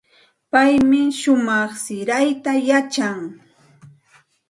Paymi 0.51 1.01
shumaq 1.19 1.71
sirayta 1.83 2.51
yachan. 2.67 3.19